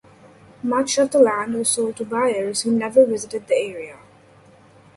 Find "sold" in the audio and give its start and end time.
1.69-1.95